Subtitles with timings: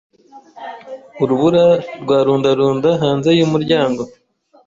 [1.21, 1.65] Urubura
[2.01, 4.01] rwarundarunda hanze yumuryango.